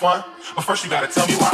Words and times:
fun. 0.00 0.24
But 0.56 0.64
first, 0.64 0.82
you 0.82 0.88
gotta 0.88 1.12
tell 1.12 1.26
me 1.28 1.36
where 1.36 1.49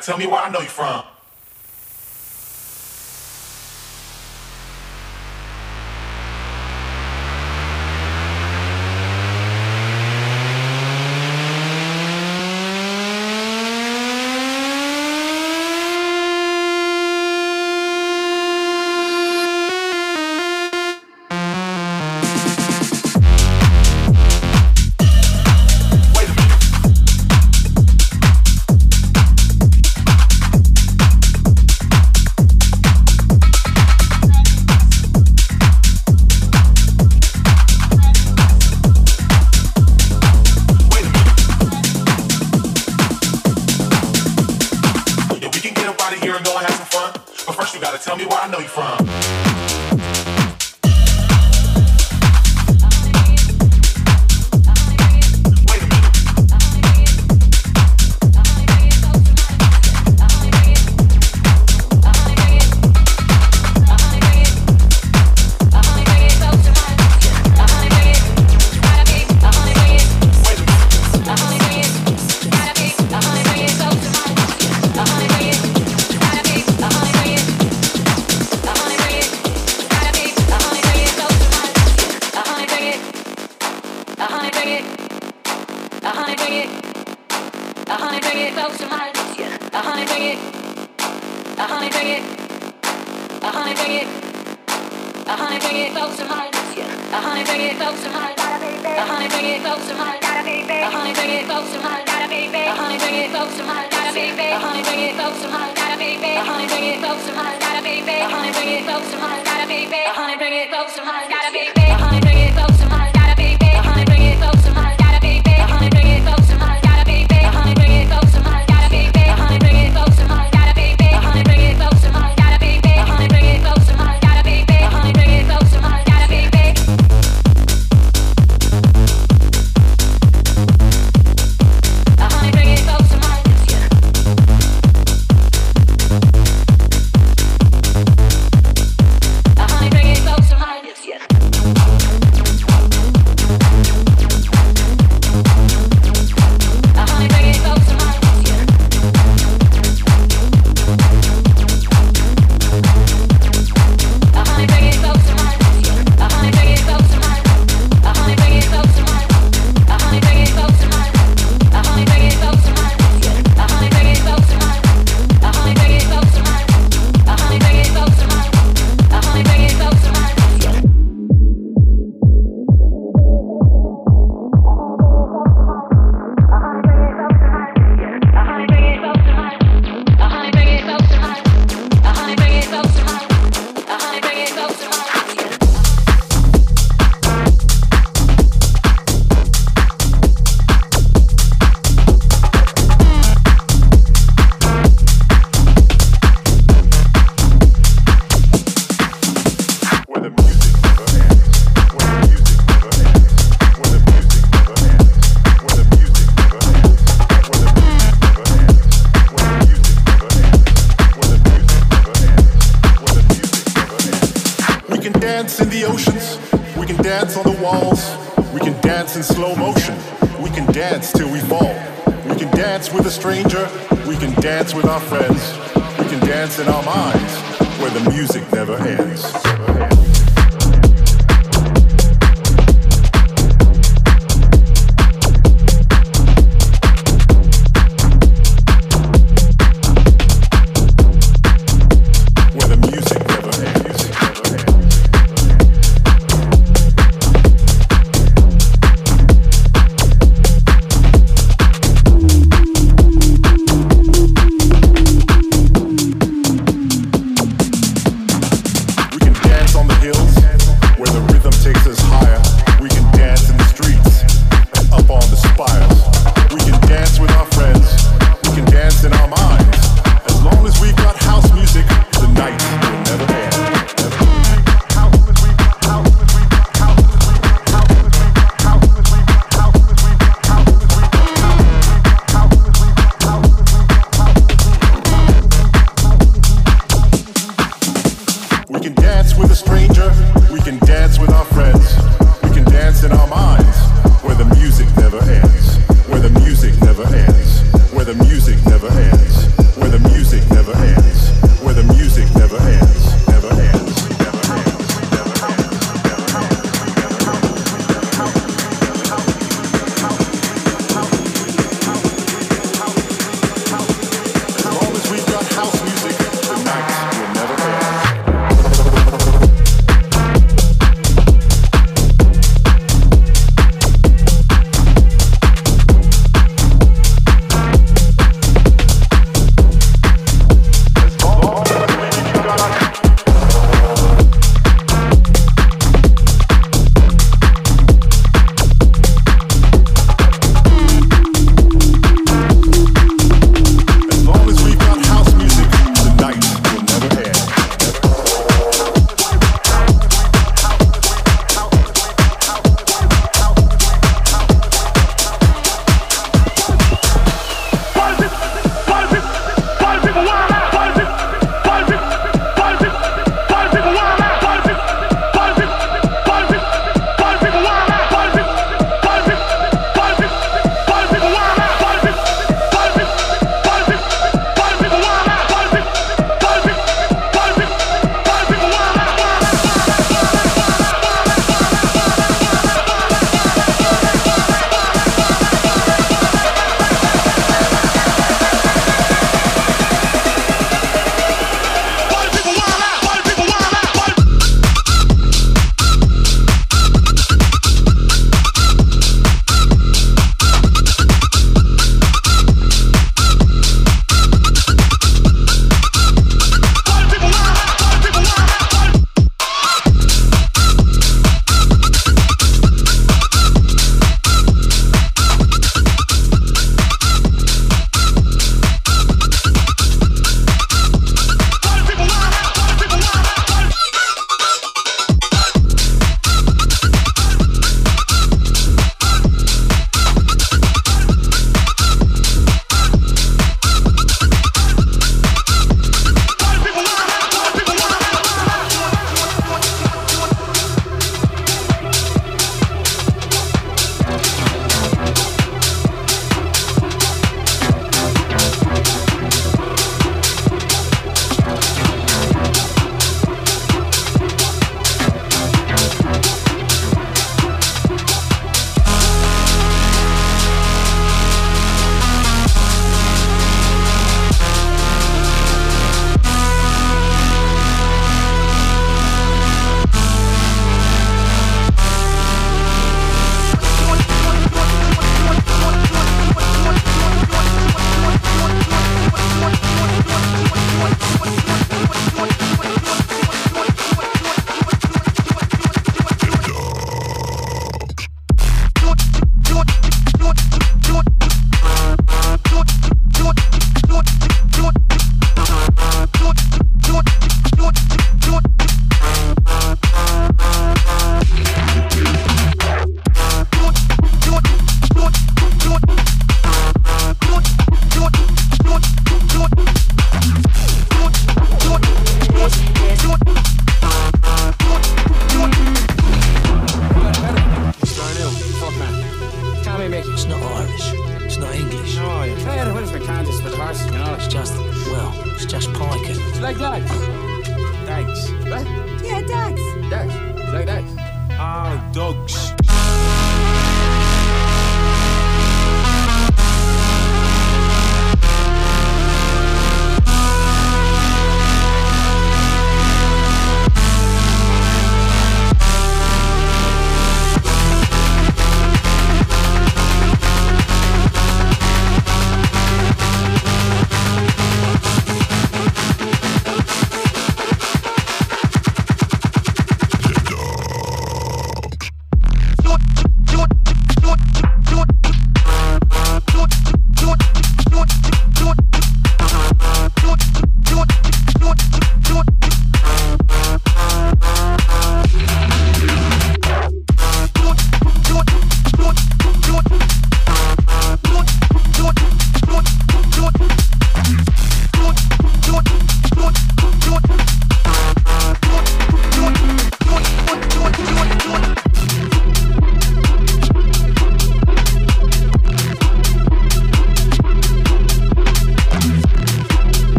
tell 0.00 0.18
me 0.18 0.26
where 0.26 0.40
I 0.40 0.50
know 0.50 0.60
you 0.60 0.68
from. 0.68 1.04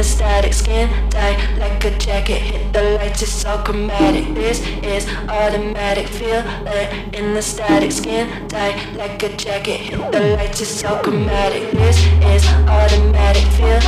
the 0.00 0.04
static 0.04 0.54
skin 0.54 0.88
tight 1.10 1.36
like 1.58 1.84
a 1.84 1.90
jacket. 1.98 2.40
Hit 2.40 2.72
the 2.72 2.82
lights 2.96 3.20
it's 3.20 3.44
all 3.44 3.58
chromatic 3.58 4.24
this 4.34 4.66
is 4.82 5.04
automatic. 5.28 6.06
Feeling 6.06 7.12
in 7.12 7.34
the 7.34 7.42
static 7.42 7.92
skin 7.92 8.24
tight 8.48 8.78
like 8.96 9.22
a 9.22 9.28
jacket. 9.36 9.78
Hit 9.88 10.00
the 10.10 10.20
lights 10.36 10.62
it's 10.62 10.82
all 10.84 11.02
chromatic 11.02 11.70
this 11.72 11.98
is 12.32 12.44
automatic. 12.76 13.44
Feel 13.58 13.80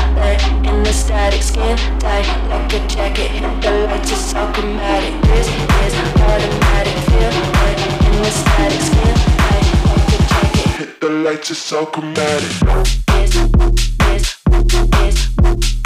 in 0.68 0.82
the 0.84 0.92
static 0.92 1.42
skin 1.42 1.78
tight 1.98 2.28
like 2.50 2.70
a 2.74 2.80
jacket. 2.88 3.30
Hit 3.30 3.62
the 3.62 3.72
lights 3.86 4.12
it's 4.12 4.34
all 4.34 4.52
chromatic 4.52 5.14
this 5.30 5.48
is 5.84 5.94
automatic. 6.28 6.96
Feeling 7.08 7.72
in 8.06 8.16
the 8.20 8.32
static 8.40 8.82
skin 8.88 9.14
tight 9.40 9.66
like 9.88 10.12
a 10.12 10.20
jacket. 10.28 10.68
Hit 10.78 11.00
the 11.00 11.08
lights 11.24 11.50
it's 11.50 11.72
all 11.72 11.86
chromatic 11.86 12.52
this, 12.66 12.98
this, 13.06 13.32
this, 13.98 14.36
this. 14.90 15.81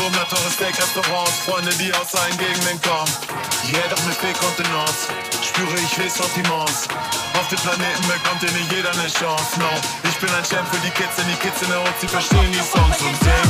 Bummler, 0.00 0.24
teures 0.30 0.54
Steak-Restaurants, 0.54 1.40
Freunde, 1.44 1.74
die 1.76 1.92
aus 1.92 2.14
allen 2.14 2.38
Gegenden 2.38 2.80
kommen. 2.80 3.12
Jedoch 3.64 4.02
mit 4.06 4.16
Fehlkontenance 4.16 5.08
spüre 5.44 5.76
ich 5.76 5.98
Ressentiments. 5.98 6.88
Auf 7.34 7.46
dem 7.48 7.58
Planeten 7.58 8.08
bekommt 8.08 8.42
ihr 8.42 8.50
nicht 8.52 8.72
jeder 8.72 8.92
eine 8.92 9.08
Chance, 9.12 9.60
no. 9.60 9.68
Ich 10.08 10.16
bin 10.16 10.30
ein 10.30 10.44
Champ 10.44 10.66
für 10.72 10.80
die 10.80 10.88
Kids, 10.90 11.16
denn 11.18 11.28
die 11.28 11.36
Kids 11.36 11.60
in 11.60 11.68
der 11.68 11.80
Hut, 11.80 11.92
sie 12.00 12.08
verstehen 12.08 12.50
die 12.50 12.64
Songs 12.64 12.98
und 13.02 13.14
singen. 13.20 13.40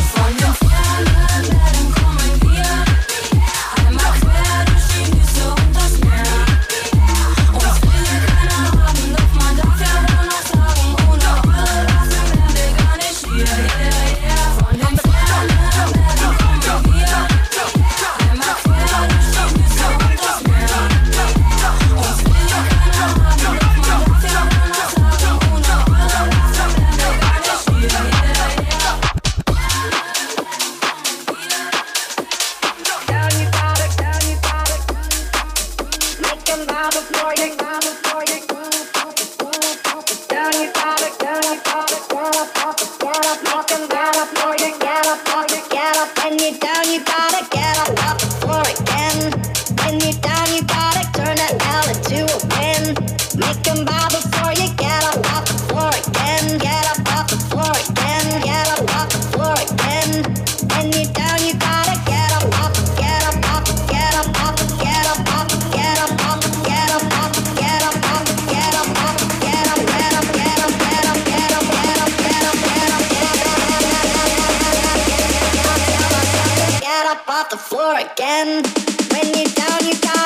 When 79.12 79.34
you're 79.34 79.44
down, 79.54 79.84
you 79.84 79.98
gotta. 80.00 80.19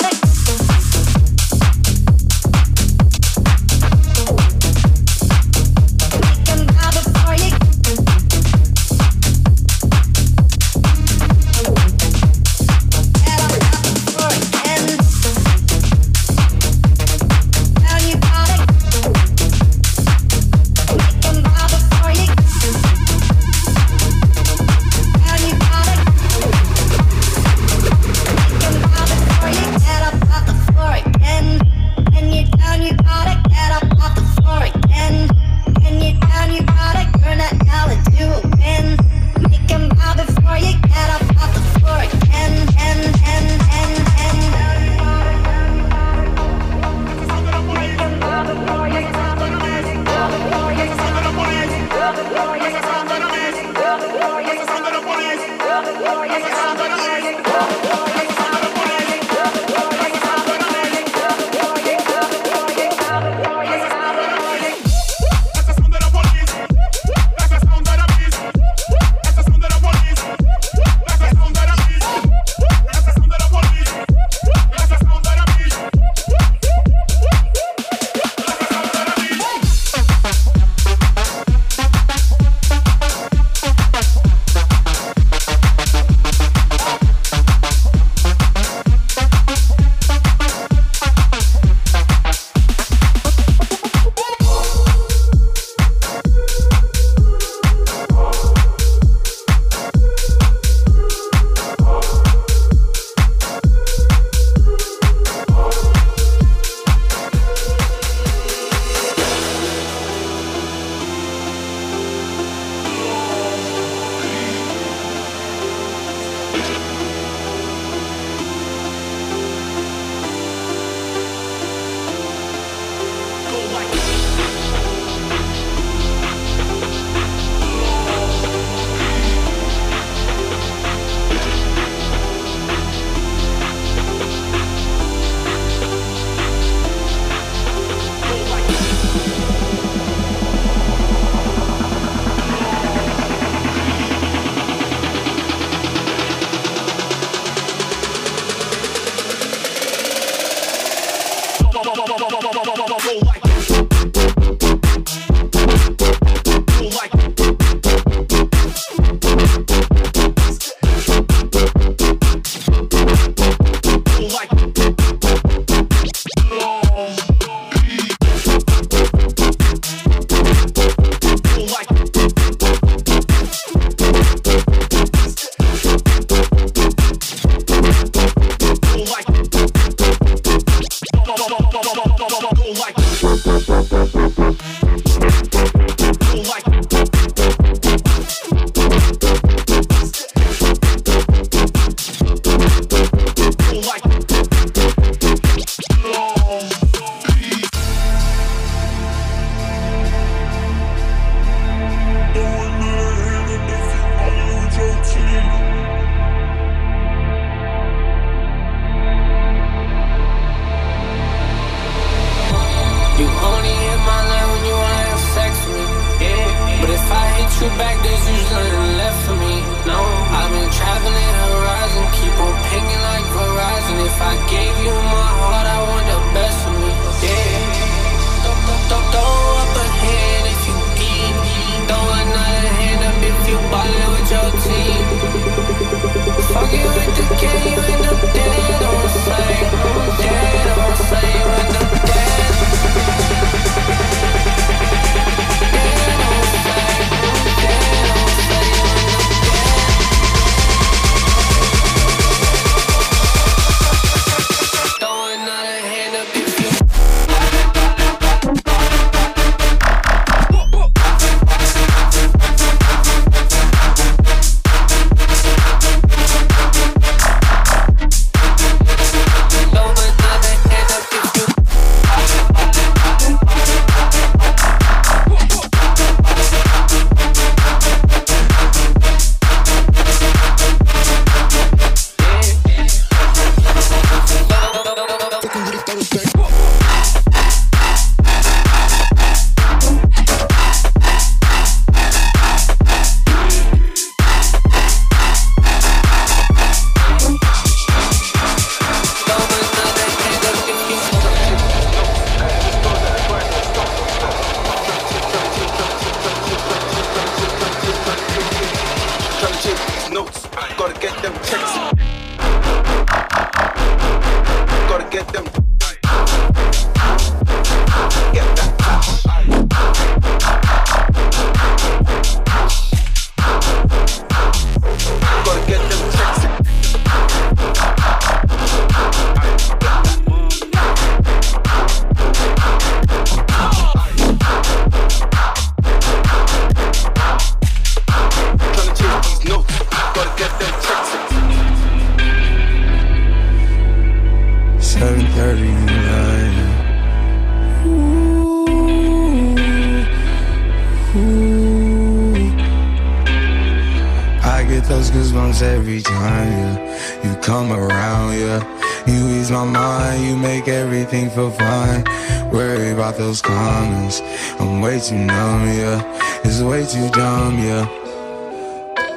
those 363.34 363.42
comments. 363.42 364.22
I'm 364.60 364.80
way 364.80 365.00
too 365.00 365.16
numb, 365.16 365.66
yeah. 365.66 366.00
It's 366.44 366.60
way 366.60 366.86
too 366.86 367.10
dumb, 367.10 367.58
yeah. 367.58 367.84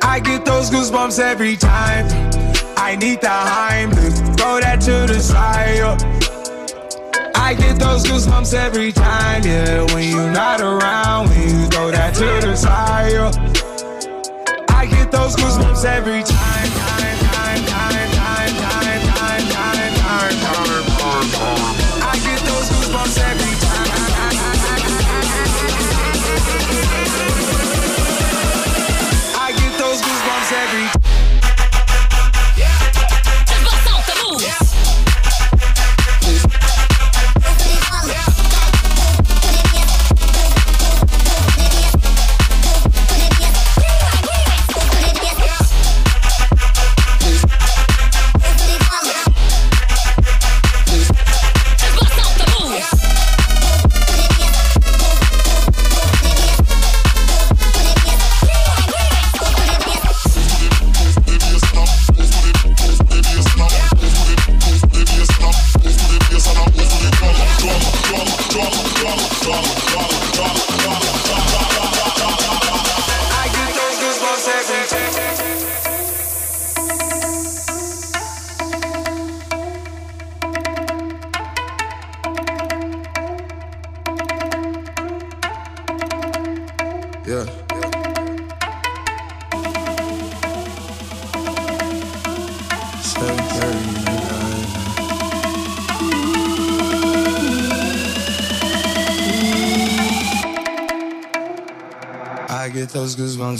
I 0.01 0.19
get 0.19 0.43
those 0.43 0.71
goosebumps 0.71 1.19
every 1.19 1.55
time. 1.55 2.07
I 2.77 2.95
need 2.95 3.21
the 3.21 3.27
Heimlich, 3.27 4.17
throw 4.37 4.59
that 4.59 4.81
to 4.81 5.13
the 5.13 5.19
side. 5.19 5.77
Yo. 5.77 5.97
I 7.35 7.53
get 7.53 7.77
those 7.77 8.05
goosebumps 8.05 8.53
every 8.55 8.91
time, 8.91 9.43
yeah. 9.43 9.83
When 9.93 10.09
you're 10.09 10.31
not 10.31 10.61
around, 10.61 11.29
when 11.29 11.41
you 11.41 11.67
throw 11.67 11.91
that 11.91 12.15
to 12.15 12.47
the 12.47 12.55
side. 12.55 13.11
Yo. 13.11 13.29
I 14.69 14.87
get 14.87 15.11
those 15.11 15.35
goosebumps 15.35 15.85
every 15.85 16.23
time. 16.23 16.69
time. 16.71 17.07
I 22.01 22.19
get 22.23 22.39
those 22.45 22.69
goosebumps 22.69 23.19
every 23.19 23.41
time. 23.41 23.46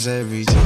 every 0.06 0.44
day. 0.44 0.57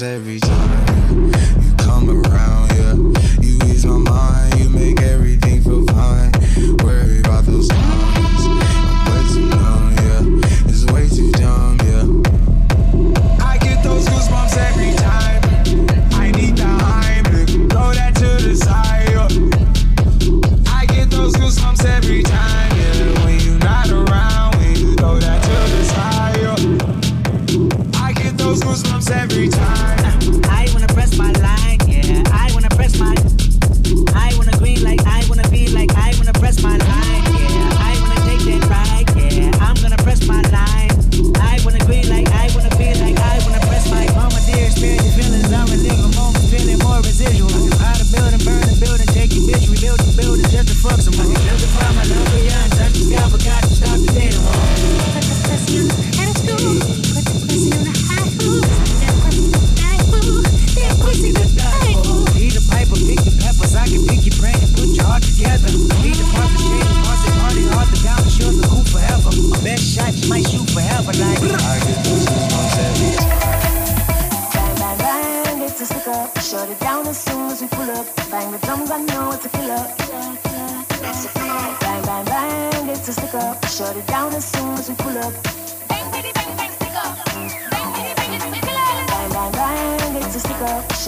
every 0.00 0.38
day. 0.38 0.51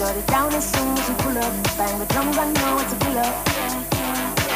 Shut 0.05 0.17
it 0.17 0.27
down 0.27 0.53
as 0.53 0.63
soon 0.69 0.95
as 0.99 1.09
you 1.09 1.15
pull 1.15 1.35
up. 1.35 1.77
Bang 1.79 1.97
the 1.97 2.05
drums, 2.05 2.37
I 2.37 2.45
know 2.53 2.77
it's 2.77 2.93
a 2.93 2.95
pull 2.97 3.17
up. 3.17 3.49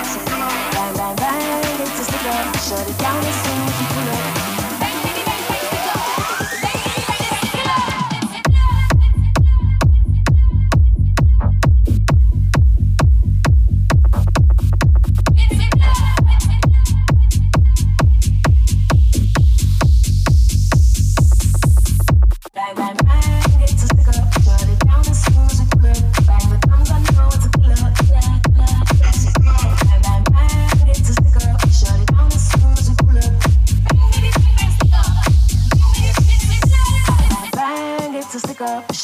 So 0.06 0.20
bang, 0.26 0.96
bang, 0.96 1.16
bang, 1.16 1.82
it's 1.82 2.00
a 2.00 2.04
stick 2.04 2.26
up. 2.26 2.56
Shut 2.58 2.88
it 2.88 2.98
down 3.00 3.18
as 3.18 3.36
soon 3.44 3.62
as 3.68 3.82
you 3.82 3.88
pull 3.88 4.10
up. 4.14 4.39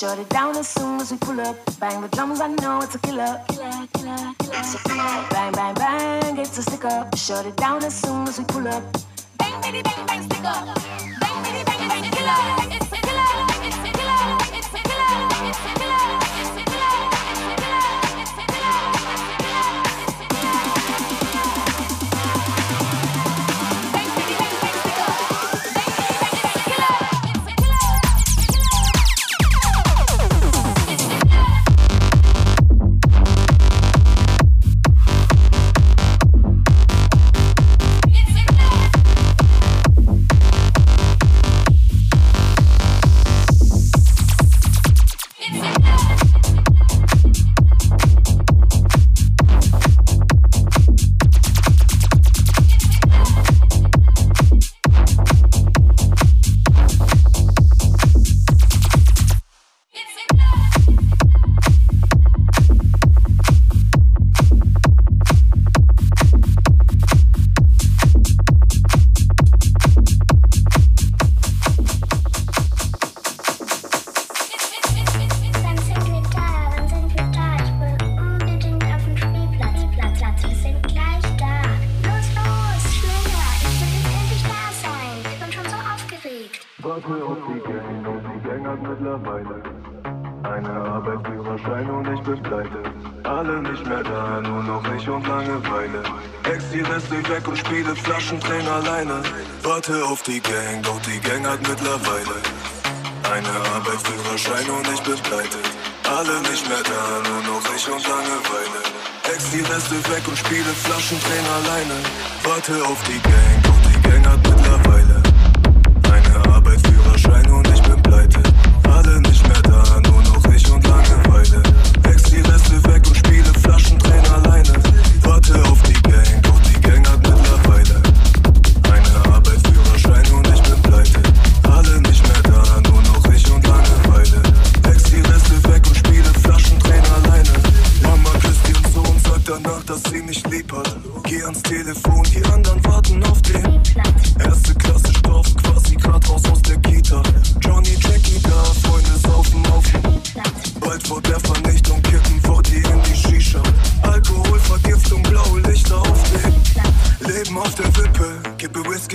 shut 0.05 0.19
it 0.19 0.34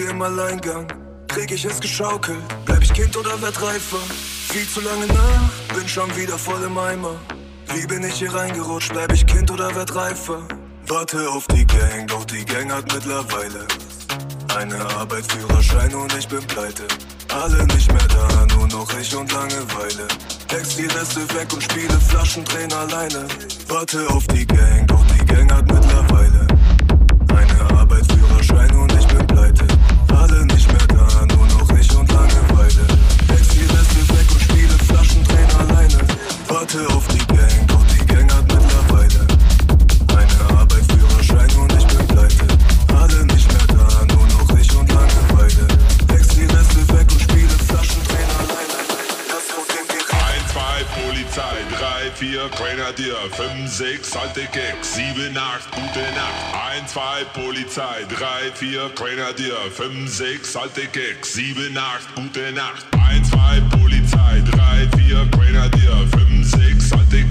dir 0.01 0.11
im 0.11 0.23
Alleingang? 0.23 0.87
Krieg 1.29 1.51
ich 1.51 1.65
es 1.65 1.81
geschaukelt? 1.81 2.43
Bleib 2.65 2.83
ich 2.83 2.93
Kind 2.93 3.17
oder 3.17 3.41
werd 3.43 3.61
reifer? 3.63 3.99
Viel 4.53 4.69
zu 4.69 4.81
lange 4.81 5.07
nach, 5.07 5.77
bin 5.77 5.89
schon 5.89 6.15
wieder 6.17 6.39
voll 6.39 6.63
im 6.65 6.77
Eimer. 6.79 7.17
Wie 7.75 7.87
bin 7.87 8.03
ich 8.05 8.15
hier 8.15 8.35
reingerutscht? 8.35 8.93
Bleib 8.93 9.13
ich 9.13 9.27
Kind 9.27 9.51
oder 9.51 9.75
werd 9.75 9.95
reifer? 9.95 10.43
Warte 10.87 11.29
auf 11.31 11.47
die 11.49 11.67
Gang, 11.67 12.07
doch 12.09 12.25
die 12.25 12.45
Gang 12.45 12.73
hat 12.73 12.93
mittlerweile 12.93 13.67
eine 14.57 14.85
Arbeit, 14.97 15.25
Führerschein 15.31 15.95
und 15.95 16.13
ich 16.19 16.27
bin 16.27 16.45
pleite. 16.47 16.83
Alle 17.33 17.65
nicht 17.67 17.93
mehr 17.93 18.09
da, 18.09 18.47
nur 18.57 18.67
noch 18.67 18.93
ich 18.99 19.15
und 19.15 19.33
Langeweile. 19.33 20.09
Hex 20.49 20.77
die 20.77 20.87
Reste 20.87 21.21
weg 21.35 21.53
und 21.53 21.63
spiele 21.63 22.01
Flaschentränen 22.09 22.73
alleine. 22.73 23.27
Warte 23.69 24.09
auf 24.09 24.27
die 24.29 24.45
Gang, 24.47 24.87
doch 24.89 25.05
die 25.07 25.25
Gang 25.27 25.53
hat 25.53 25.67
mittlerweile. 25.67 25.89
Leute 36.73 36.95
auf 36.95 37.09
die 37.09 37.27
Gang, 37.27 37.66
doch 37.66 37.85
die 37.87 38.07
Gang 38.07 38.33
hat 38.33 38.45
mittlerweile 38.47 39.27
eine 40.16 40.59
Arbeit, 40.61 40.85
Führerschein 40.93 41.51
und 41.59 41.73
ich 41.73 41.87
bin 41.87 42.07
pleite. 42.07 42.47
Alle 42.95 43.27
nicht 43.27 43.49
mehr 43.53 43.66
da, 43.77 44.05
nur 44.14 44.27
noch 44.27 44.57
ich 44.57 44.73
und 44.77 44.89
Langeweile. 44.93 45.66
Lex 46.09 46.29
die 46.29 46.45
Reste 46.45 46.89
weg 46.95 47.11
und 47.11 47.23
spiele 47.23 47.49
Flaschendrehen 47.49 48.31
alleine. 48.39 48.79
Das 49.27 49.49
Problem 49.49 49.85
geht 49.89 50.14
1, 50.14 50.53
2, 50.53 50.85
Polizei, 51.03 51.57
3, 51.77 52.11
4, 52.14 52.49
Grenadier, 52.51 53.16
5, 53.33 53.68
6, 53.68 54.16
alte 54.16 54.47
Gags, 54.53 54.95
7, 54.95 55.37
8, 55.37 55.71
gute 55.73 56.07
Nacht. 56.14 56.71
1, 56.79 56.93
2, 56.93 57.25
Polizei, 57.35 58.07
3, 58.16 58.53
4, 58.55 58.91
Grenadier, 58.95 59.57
5, 59.75 60.09
6, 60.09 60.57
alte 60.57 60.87
Gags, 60.87 61.33
7, 61.33 61.77
8, 61.77 62.14
gute 62.14 62.53
Nacht. 62.53 62.87
1, 63.11 63.29
2, 63.29 63.61
Polizei. 63.61 63.80
2, 64.11 64.41
3, 64.43 64.89
4, 64.97 65.27
Grenadier, 65.31 66.07
5, 66.11 66.45
6, 66.45 66.93
hatte 66.93 67.23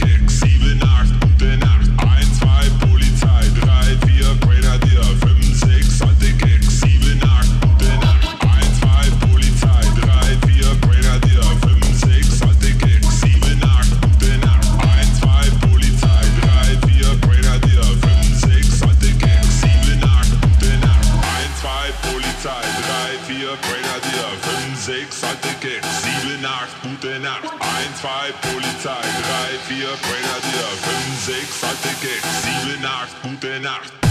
ihr 29.89 29.97
Brainer 29.97 30.39
dir. 30.41 30.67
5, 31.07 31.25
6, 31.25 31.63
alte 31.63 31.89
Gags, 32.01 32.43
7, 32.65 32.85
8, 32.85 33.21
gute 33.23 33.59
Nacht. 33.59 34.08